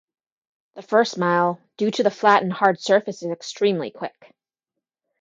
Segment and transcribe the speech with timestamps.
[0.73, 4.33] The first mile, due to the flat and hard surface is extremely quick.